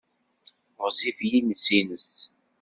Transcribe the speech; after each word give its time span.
Ɣezzif 0.81 1.19
yiles-nnes. 1.29 2.11